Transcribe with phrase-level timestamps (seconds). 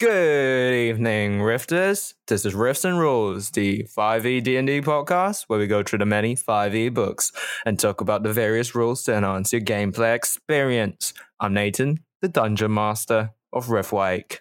[0.00, 2.14] Good evening, Rifters.
[2.26, 6.34] This is Rifts and Rules, the 5e D&D podcast where we go through the many
[6.34, 7.32] 5e books
[7.66, 11.12] and talk about the various rules to enhance your gameplay experience.
[11.38, 14.38] I'm Nathan, the Dungeon Master of Riftwake.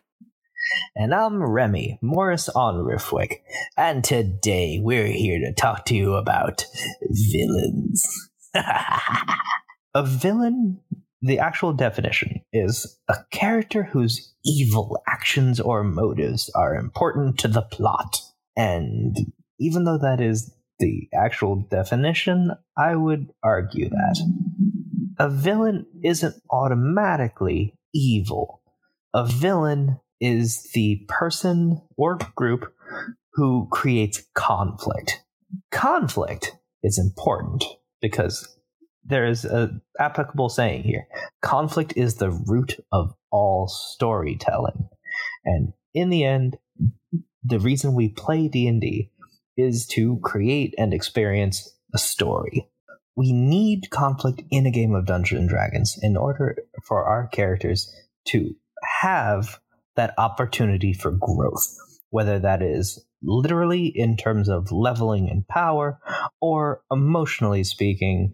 [0.95, 3.41] And I'm Remy, Morris on Riftwake.
[3.75, 6.63] And today we're here to talk to you about
[7.01, 8.29] villains.
[8.55, 10.79] a villain
[11.21, 17.61] the actual definition is a character whose evil actions or motives are important to the
[17.61, 18.21] plot.
[18.55, 19.17] And
[19.59, 24.33] even though that is the actual definition, I would argue that
[25.19, 28.61] a villain isn't automatically evil.
[29.13, 32.73] A villain is the person or group
[33.33, 35.21] who creates conflict.
[35.71, 37.63] Conflict is important
[38.01, 38.58] because
[39.09, 41.07] there is a applicable saying here.
[41.41, 44.87] Conflict is the root of all storytelling.
[45.43, 46.57] And in the end
[47.43, 49.09] the reason we play d&d
[49.57, 52.67] is to create and experience a story.
[53.15, 57.93] We need conflict in a game of dungeons and dragons in order for our characters
[58.27, 58.55] to
[59.01, 59.59] have
[59.95, 61.75] that opportunity for growth
[62.09, 65.99] whether that is literally in terms of leveling and power
[66.41, 68.33] or emotionally speaking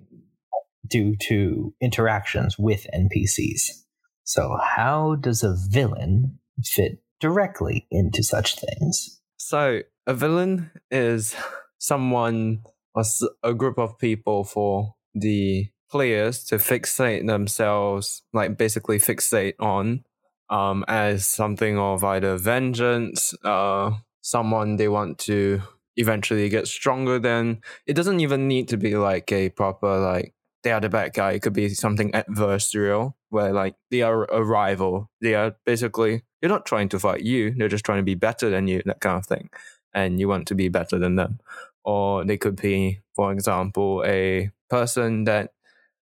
[0.87, 3.83] due to interactions with NPCs.
[4.23, 9.21] So, how does a villain fit directly into such things?
[9.37, 11.35] So, a villain is
[11.77, 12.63] someone
[12.95, 13.03] or
[13.43, 20.03] a group of people for the players to fixate themselves, like basically fixate on,
[20.49, 23.91] um, as something of either vengeance, uh,
[24.21, 25.61] someone they want to
[25.97, 27.61] eventually get stronger than.
[27.85, 30.33] It doesn't even need to be like a proper like
[30.65, 31.33] they are the bad guy.
[31.33, 35.11] It could be something adversarial where like they are a rival.
[35.21, 37.53] They are basically they're not trying to fight you.
[37.55, 39.51] They're just trying to be better than you, that kind of thing.
[39.93, 41.39] And you want to be better than them.
[41.83, 45.51] Or they could be, for example, a person that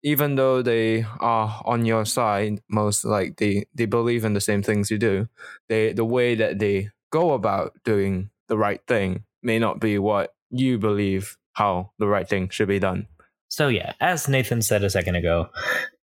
[0.04, 4.62] even though they are on your side, most like they, they believe in the same
[4.62, 5.30] things you do,
[5.70, 10.36] they the way that they go about doing the right thing may not be what
[10.50, 13.08] you believe how the right thing should be done.
[13.50, 15.50] So yeah, as Nathan said a second ago,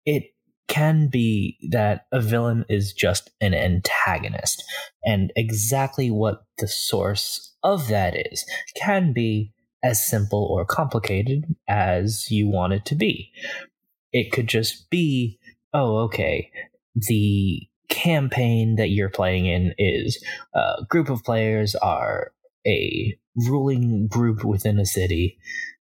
[0.06, 0.34] it
[0.68, 4.64] can be that a villain is just an antagonist,
[5.04, 9.54] and exactly what the source of that is can be
[9.84, 13.32] as simple or complicated as you want it to be.
[14.14, 15.40] It could just be,
[15.74, 16.52] oh, okay,
[16.96, 20.24] the campaign that you're playing in is
[20.56, 22.32] uh, a group of players are
[22.66, 25.38] a ruling group within a city,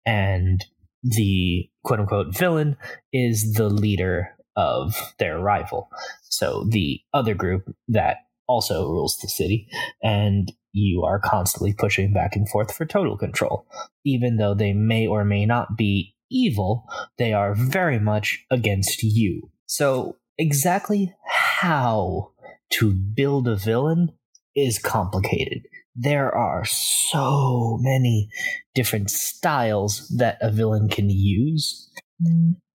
[0.06, 0.64] and
[1.06, 2.78] the quote unquote villain
[3.14, 5.90] is the leader of their rival.
[6.24, 8.18] So the other group that
[8.48, 9.68] also rules the city,
[10.04, 13.68] and you are constantly pushing back and forth for total control.
[14.04, 16.86] Even though they may or may not be evil,
[17.18, 19.50] they are very much against you.
[19.68, 22.32] So, exactly how
[22.74, 24.12] to build a villain
[24.56, 25.64] is complicated
[25.96, 28.30] there are so many
[28.74, 31.90] different styles that a villain can use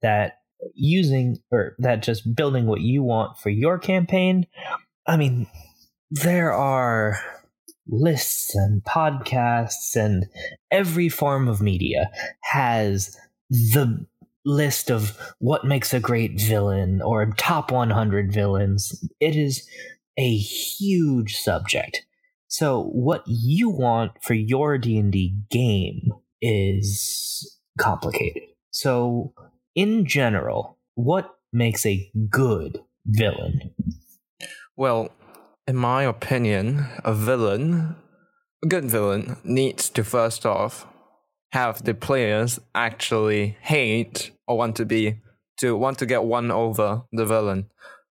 [0.02, 0.38] that
[0.74, 4.46] using or that just building what you want for your campaign.
[5.06, 5.46] I mean
[6.10, 7.18] there are
[7.86, 10.26] lists and podcasts and
[10.70, 12.10] every form of media
[12.40, 13.16] has
[13.50, 14.06] the
[14.44, 19.04] list of what makes a great villain or top 100 villains.
[19.20, 19.68] It is
[20.16, 22.04] a huge subject
[22.50, 26.10] so what you want for your D&D game
[26.42, 28.42] is complicated.
[28.72, 29.32] So
[29.76, 33.70] in general, what makes a good villain?
[34.76, 35.12] Well,
[35.68, 37.94] in my opinion, a villain,
[38.64, 40.88] a good villain needs to first off
[41.52, 45.20] have the players actually hate or want to be
[45.58, 47.70] to want to get one over the villain.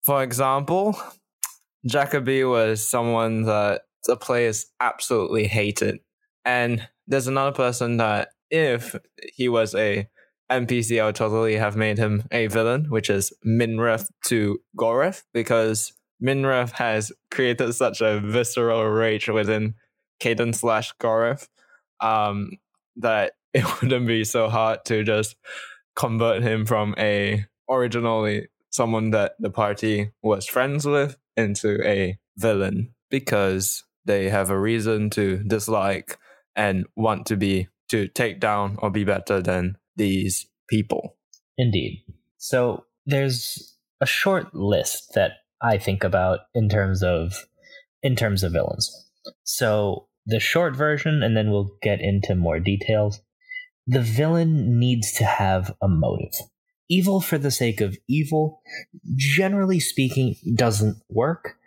[0.06, 0.98] For example,
[1.86, 6.00] Jacoby was someone that the players absolutely hated.
[6.46, 8.96] And there's another person that if
[9.34, 10.08] he was a
[10.52, 15.94] NPC, I would totally have made him a villain, which is Minrith to Goreth, because
[16.22, 19.76] Minref has created such a visceral rage within
[20.22, 21.48] Caden slash Gorif
[22.00, 22.52] um,
[22.98, 25.36] that it wouldn't be so hard to just
[25.96, 32.94] convert him from a originally someone that the party was friends with into a villain
[33.10, 36.18] because they have a reason to dislike
[36.56, 41.18] and want to be to take down or be better than these people.
[41.58, 42.04] Indeed.
[42.38, 45.32] So there's a short list that
[45.62, 47.34] I think about in terms of
[48.02, 48.90] in terms of villains.
[49.44, 53.22] So the short version and then we'll get into more details.
[53.88, 56.34] The villain needs to have a motive.
[56.90, 58.62] Evil for the sake of evil,
[59.16, 61.58] generally speaking, doesn't work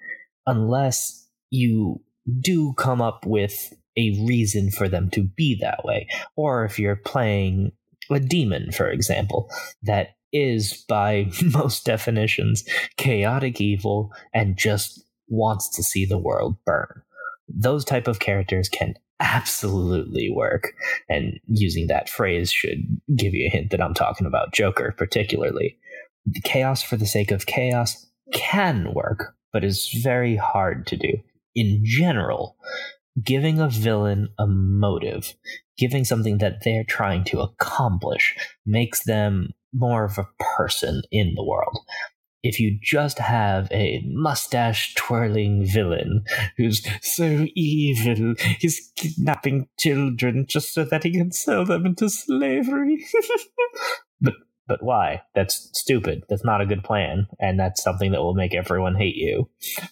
[0.46, 2.00] unless you
[2.41, 6.09] do come up with a reason for them to be that way.
[6.37, 7.73] Or if you're playing
[8.11, 9.50] a demon, for example,
[9.82, 12.65] that is, by most definitions,
[12.97, 17.03] chaotic evil and just wants to see the world burn.
[17.49, 20.73] Those type of characters can absolutely work.
[21.09, 22.85] And using that phrase should
[23.17, 25.79] give you a hint that I'm talking about Joker, particularly.
[26.26, 31.12] The chaos for the sake of chaos can work, but is very hard to do.
[31.54, 32.56] In general,
[33.22, 35.34] giving a villain a motive,
[35.78, 38.36] giving something that they're trying to accomplish,
[38.66, 41.78] makes them more of a person in the world.
[42.42, 46.24] If you just have a mustache twirling villain
[46.58, 53.02] who's so evil, he's kidnapping children just so that he can sell them into slavery.
[54.20, 54.34] but
[54.66, 55.22] but why?
[55.34, 56.25] That's stupid.
[56.28, 59.49] That's not a good plan, and that's something that will make everyone hate you.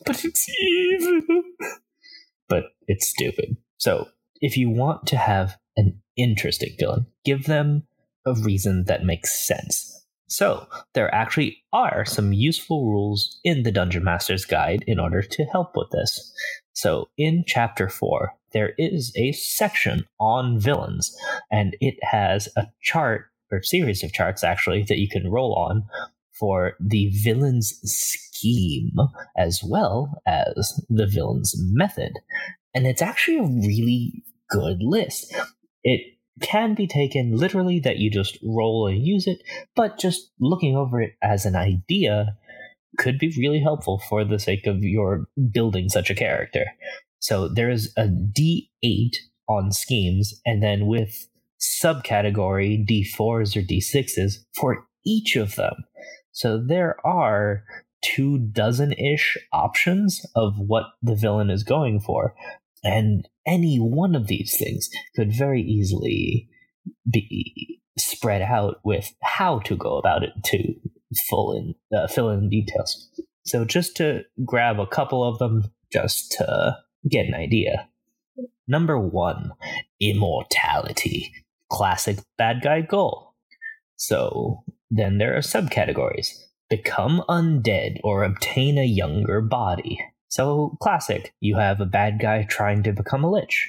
[0.07, 1.21] But it's evil
[2.53, 3.57] but it's stupid.
[3.79, 4.09] So
[4.43, 7.85] if you want to have an interesting villain, give them
[8.27, 9.89] a reason that makes sense.
[10.29, 15.45] So, there actually are some useful rules in the Dungeon Master's Guide in order to
[15.45, 16.33] help with this.
[16.73, 21.15] So, in Chapter 4, there is a section on villains,
[21.51, 25.85] and it has a chart, or series of charts actually, that you can roll on
[26.33, 28.97] for the villain's scheme
[29.37, 32.13] as well as the villain's method.
[32.75, 35.33] And it's actually a really good list.
[35.85, 36.01] It
[36.41, 39.43] can be taken literally that you just roll and use it,
[39.77, 42.37] but just looking over it as an idea
[42.99, 46.65] could be really helpful for the sake of your building such a character.
[47.21, 49.17] So there is a D8
[49.49, 51.29] on schemes, and then with
[51.63, 55.75] subcategory D4s or D6s for each of them.
[56.33, 57.65] So there are
[58.05, 62.35] two dozen ish options of what the villain is going for.
[62.83, 66.49] And any one of these things could very easily
[67.11, 70.75] be spread out with how to go about it to
[71.29, 73.09] full in, uh, fill in details.
[73.45, 76.77] So just to grab a couple of them, just to
[77.09, 77.89] get an idea.
[78.67, 79.53] Number one,
[80.01, 81.33] immortality.
[81.73, 83.35] Classic bad guy goal.
[83.97, 86.29] So then there are subcategories
[86.69, 89.99] become undead or obtain a younger body.
[90.29, 93.69] So, classic, you have a bad guy trying to become a lich.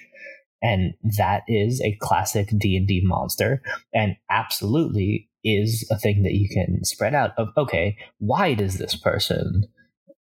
[0.62, 3.62] And that is a classic D&D monster
[3.94, 8.96] and absolutely is a thing that you can spread out of okay, why does this
[8.96, 9.66] person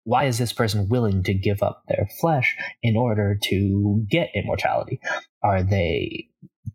[0.05, 5.01] why is this person willing to give up their flesh in order to get immortality?
[5.43, 6.28] Are they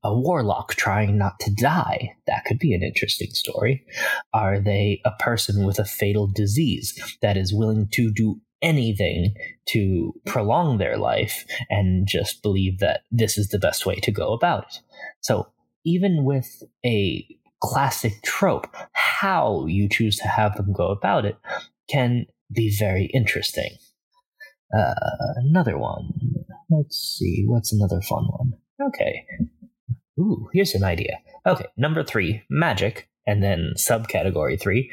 [0.03, 2.15] a warlock trying not to die.
[2.27, 3.85] That could be an interesting story.
[4.33, 9.33] Are they a person with a fatal disease that is willing to do anything
[9.67, 14.33] to prolong their life and just believe that this is the best way to go
[14.33, 14.79] about it?
[15.21, 15.47] So,
[15.85, 17.25] even with a
[17.61, 21.37] classic trope, how you choose to have them go about it
[21.89, 23.77] can be very interesting.
[24.77, 24.93] Uh,
[25.37, 26.11] another one.
[26.69, 28.53] Let's see, what's another fun one?
[28.87, 29.25] Okay,
[30.19, 31.19] Ooh, here's an idea.
[31.45, 34.91] Okay, number three, magic, and then subcategory three,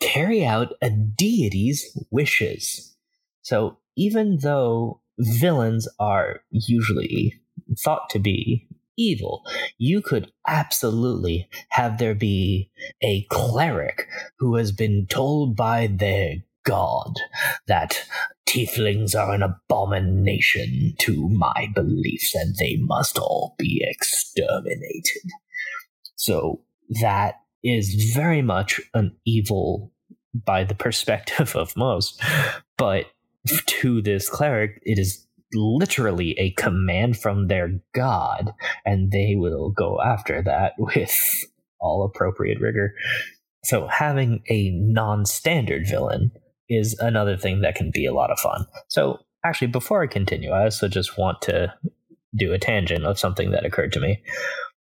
[0.00, 2.96] carry out a deity's wishes.
[3.42, 7.34] So even though villains are usually
[7.78, 8.66] thought to be
[8.96, 9.44] evil,
[9.78, 12.70] you could absolutely have there be
[13.02, 17.14] a cleric who has been told by their god
[17.66, 18.04] that
[18.48, 25.30] tieflings are an abomination to my beliefs and they must all be exterminated.
[26.16, 26.62] So
[27.00, 29.92] that is very much an evil
[30.34, 32.22] by the perspective of most,
[32.76, 33.06] but
[33.66, 38.52] to this cleric, it is literally a command from their god,
[38.84, 41.44] and they will go after that with
[41.80, 42.94] all appropriate rigor.
[43.64, 46.32] So having a non standard villain
[46.68, 48.66] is another thing that can be a lot of fun.
[48.88, 51.72] So, actually, before I continue, I also just want to
[52.36, 54.22] do a tangent of something that occurred to me.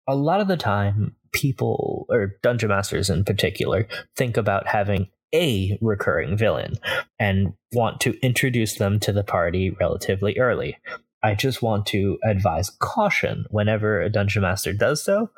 [0.08, 5.78] A lot of the time, people, or dungeon masters in particular, think about having a
[5.82, 6.74] recurring villain
[7.20, 10.78] and want to introduce them to the party relatively early.
[11.24, 15.30] I just want to advise caution whenever a dungeon master does so,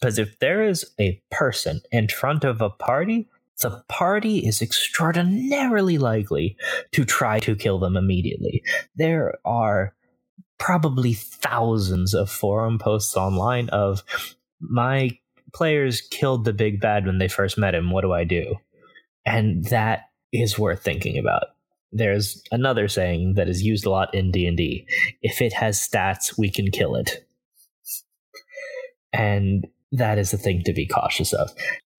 [0.00, 3.28] because if there is a person in front of a party,
[3.60, 6.56] the party is extraordinarily likely
[6.92, 8.62] to try to kill them immediately.
[8.96, 9.94] There are
[10.58, 14.02] probably thousands of forum posts online of
[14.60, 15.18] my
[15.52, 17.90] players killed the big bad when they first met him.
[17.90, 18.56] What do I do?
[19.24, 21.44] And that is worth thinking about.
[21.92, 24.86] There's another saying that is used a lot in D&D.
[25.22, 27.24] If it has stats, we can kill it.
[29.12, 31.50] And that is the thing to be cautious of.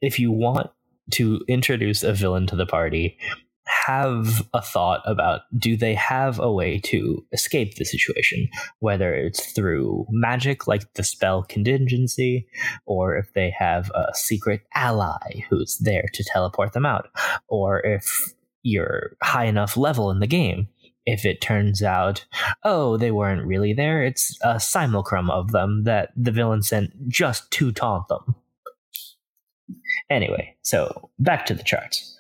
[0.02, 0.70] If you want
[1.12, 3.18] to introduce a villain to the party,
[3.66, 8.48] have a thought about do they have a way to escape the situation,
[8.80, 12.48] whether it's through magic like the spell contingency,
[12.86, 17.10] or if they have a secret ally who's there to teleport them out,
[17.48, 18.34] or if
[18.66, 20.68] you're high enough level in the game.
[21.06, 22.26] If it turns out,
[22.64, 27.52] oh, they weren't really there, it's a simulacrum of them that the villain sent just
[27.52, 28.36] to taunt them.
[30.10, 32.18] Anyway, so back to the charts.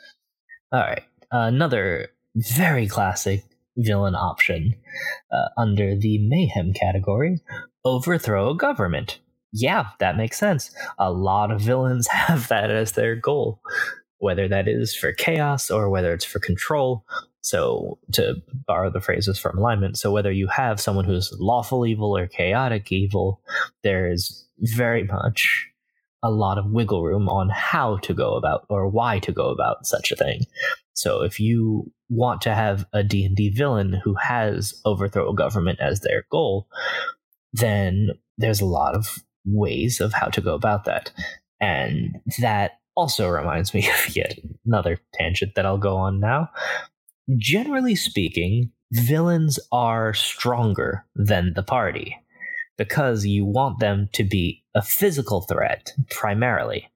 [0.72, 3.44] All right another very classic
[3.77, 4.74] villain option
[5.32, 7.42] uh, under the mayhem category
[7.84, 9.20] overthrow a government.
[9.51, 10.74] Yeah, that makes sense.
[10.98, 13.62] A lot of villains have that as their goal,
[14.20, 17.06] whether that is for chaos or whether it's for control.
[17.42, 22.18] So, to borrow the phrases from alignment, so whether you have someone who's lawful evil
[22.18, 23.39] or chaotic evil,
[23.84, 25.70] there is very much
[26.25, 29.86] a lot of wiggle room on how to go about or why to go about
[29.86, 30.41] such a thing.
[30.94, 36.00] So if you want to have a D&D villain who has overthrow a government as
[36.00, 36.67] their goal,
[37.53, 41.12] then there's a lot of ways of how to go about that.
[41.62, 46.50] And that also reminds me of yet another tangent that I'll go on now.
[47.38, 52.17] Generally speaking, villains are stronger than the party
[52.79, 56.89] because you want them to be a physical threat primarily.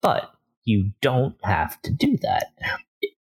[0.00, 0.30] But
[0.64, 2.52] you don't have to do that.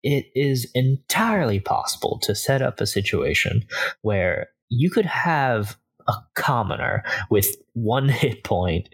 [0.03, 3.65] It is entirely possible to set up a situation
[4.01, 8.89] where you could have a commoner with one hit point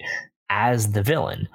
[0.50, 1.48] as the villain,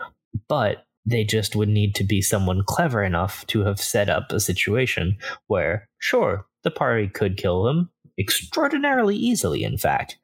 [0.49, 4.41] but they just would need to be someone clever enough to have set up a
[4.41, 10.19] situation where, sure, the party could kill them extraordinarily easily, in fact,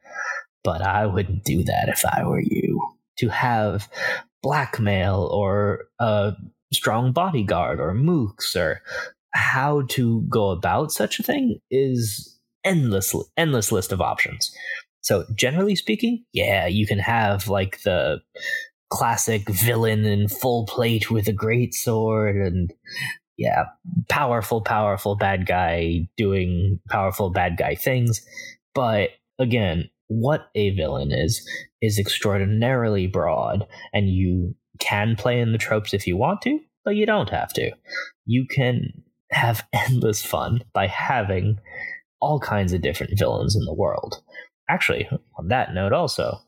[0.62, 2.96] but I wouldn't do that if I were you.
[3.18, 3.88] To have
[4.42, 6.35] blackmail or a
[6.73, 8.82] strong bodyguard or mooks or
[9.32, 14.54] how to go about such a thing is endless endless list of options.
[15.02, 18.20] So generally speaking, yeah, you can have like the
[18.90, 22.73] classic villain in full plate with a great sword and
[23.37, 23.66] yeah,
[24.08, 28.25] powerful powerful bad guy doing powerful bad guy things.
[28.75, 31.46] But again, what a villain is
[31.83, 36.95] is extraordinarily broad and you can play in the tropes if you want to but
[36.95, 37.73] you don't have to.
[38.25, 39.02] You can
[39.33, 41.59] have endless fun by having
[42.21, 44.23] all kinds of different villains in the world.
[44.71, 46.38] Actually on that note also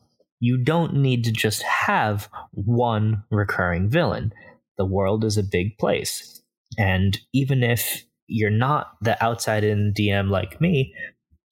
[0.41, 4.31] you don't need to just have one recurring villain.
[4.77, 6.41] The world is a big place.
[6.77, 10.93] And even if you're not the outside in dm like me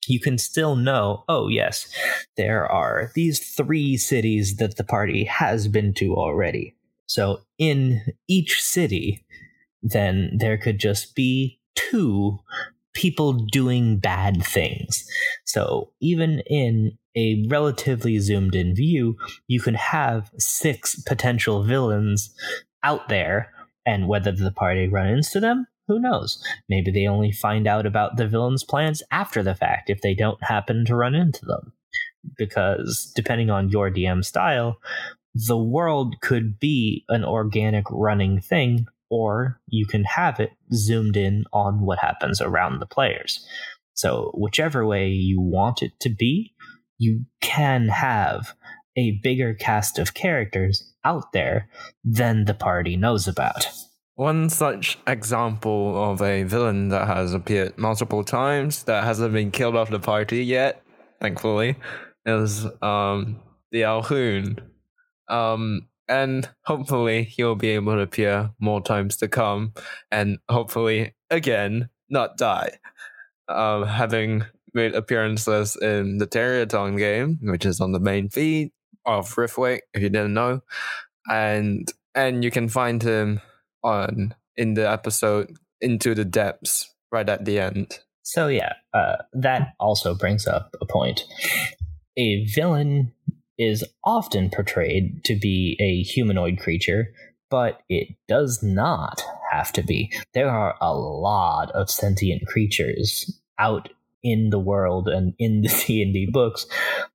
[0.09, 1.87] you can still know, oh, yes,
[2.35, 6.75] there are these three cities that the party has been to already.
[7.07, 9.25] So in each city,
[9.81, 12.39] then there could just be two
[12.93, 15.07] people doing bad things.
[15.45, 19.15] So even in a relatively zoomed in view,
[19.47, 22.35] you can have six potential villains
[22.83, 23.51] out there,
[23.85, 26.43] and whether the party run into them who knows?
[26.69, 30.43] Maybe they only find out about the villain's plans after the fact if they don't
[30.43, 31.73] happen to run into them.
[32.37, 34.79] Because depending on your DM style,
[35.33, 41.45] the world could be an organic running thing, or you can have it zoomed in
[41.53, 43.45] on what happens around the players.
[43.93, 46.53] So, whichever way you want it to be,
[46.97, 48.53] you can have
[48.97, 51.69] a bigger cast of characters out there
[52.03, 53.67] than the party knows about.
[54.17, 59.75] One such example of a villain that has appeared multiple times that hasn't been killed
[59.75, 60.81] off the party yet,
[61.21, 61.75] thankfully,
[62.25, 63.39] is um
[63.71, 64.57] the Alhoon.
[65.29, 69.73] Um and hopefully he'll be able to appear more times to come
[70.09, 72.71] and hopefully again not die.
[73.47, 78.71] Um, having made appearances in the Terriertown game, which is on the main feed
[79.05, 80.61] of Riftwake, if you didn't know,
[81.29, 83.41] and and you can find him
[83.87, 87.99] on in the episode Into the Depths right at the end.
[88.23, 91.23] So yeah, uh, that also brings up a point.
[92.17, 93.13] A villain
[93.57, 97.13] is often portrayed to be a humanoid creature,
[97.49, 100.11] but it does not have to be.
[100.33, 103.89] There are a lot of sentient creatures out
[104.23, 106.67] in the world and in the D&D books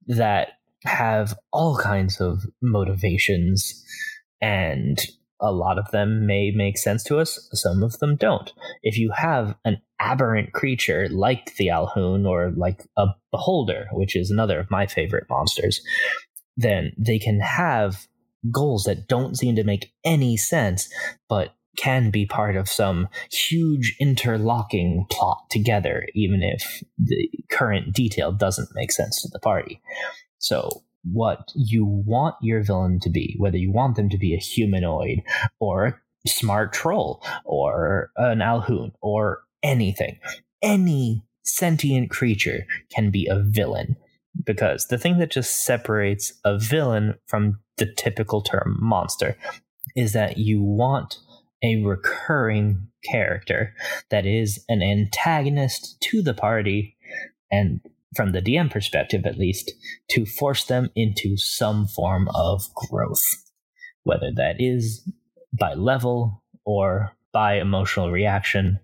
[0.06, 0.48] that
[0.84, 3.84] have all kinds of motivations
[4.40, 4.98] and
[5.42, 8.52] a lot of them may make sense to us, some of them don't.
[8.82, 14.30] If you have an aberrant creature like the Alhoon or like a Beholder, which is
[14.30, 15.82] another of my favorite monsters,
[16.56, 18.06] then they can have
[18.50, 20.88] goals that don't seem to make any sense,
[21.28, 28.30] but can be part of some huge interlocking plot together, even if the current detail
[28.30, 29.80] doesn't make sense to the party.
[30.38, 34.38] So, what you want your villain to be, whether you want them to be a
[34.38, 35.22] humanoid
[35.58, 40.18] or a smart troll or an Alhoon or anything,
[40.62, 43.96] any sentient creature can be a villain.
[44.44, 49.36] Because the thing that just separates a villain from the typical term monster
[49.94, 51.18] is that you want
[51.62, 53.74] a recurring character
[54.10, 56.96] that is an antagonist to the party
[57.50, 57.80] and
[58.14, 59.72] from the DM perspective at least
[60.10, 63.26] to force them into some form of growth
[64.04, 65.08] whether that is
[65.58, 68.78] by level or by emotional reaction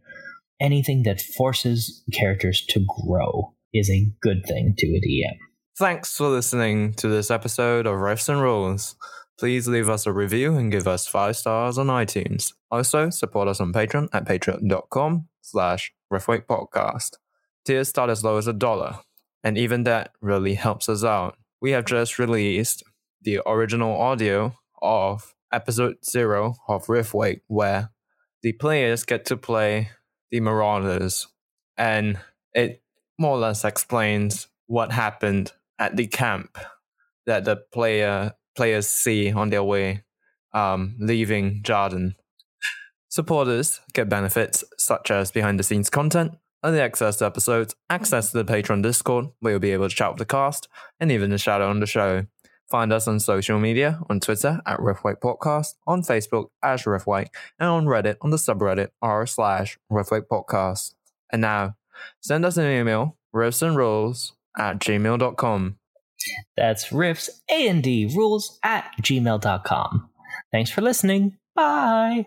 [0.60, 5.36] anything that forces characters to grow is a good thing to a DM
[5.78, 8.96] Thanks for listening to this episode of Riffs and Rules.
[9.38, 12.52] Please leave us a review and give us five stars on iTunes.
[12.68, 17.18] Also, support us on Patreon at patreon.com slash Podcast.
[17.64, 18.98] Tiers start as low as a dollar,
[19.42, 21.36] and even that really helps us out.
[21.60, 22.82] We have just released
[23.22, 27.90] the original audio of episode zero of Riftwake, where
[28.42, 29.90] the players get to play
[30.30, 31.26] the Marauders,
[31.76, 32.18] and
[32.54, 32.82] it
[33.18, 36.58] more or less explains what happened at the camp
[37.26, 40.04] that the player players see on their way
[40.52, 42.14] um, leaving Jarden.
[43.08, 46.32] Supporters get benefits such as behind the scenes content,
[46.64, 50.10] early access to episodes, access to the Patreon Discord, where you'll be able to chat
[50.10, 50.68] with the cast,
[51.00, 52.26] and even a shadow on the show.
[52.70, 57.68] Find us on social media on Twitter at Riftwake Podcast, on Facebook as Riftwake, and
[57.68, 60.94] on Reddit on the subreddit r slash Riftwake Podcast.
[61.32, 61.76] And now,
[62.20, 65.78] send us an email, riffsandrules at gmail.com.
[66.56, 70.10] That's riffs and D rules at gmail.com.
[70.52, 71.36] Thanks for listening.
[71.54, 72.26] Bye.